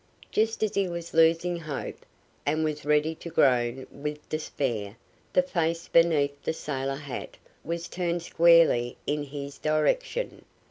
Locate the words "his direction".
9.21-10.43